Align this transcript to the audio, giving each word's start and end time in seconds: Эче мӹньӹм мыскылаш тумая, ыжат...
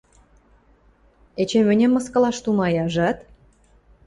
Эче 1.41 1.59
мӹньӹм 1.67 1.91
мыскылаш 1.93 2.37
тумая, 2.43 2.81
ыжат... 2.87 3.17